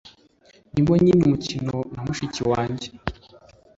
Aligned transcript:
Ndimo 0.71 0.91
nkina 0.99 1.21
umukino 1.27 1.75
na 1.93 2.01
mushiki 2.05 2.41
wanjye. 2.51 2.87